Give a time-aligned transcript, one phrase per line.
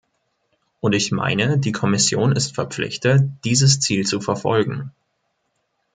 [0.79, 4.89] Und ich meine, die Kommission ist verpflichtet, dieses Ziel zu verfolgen.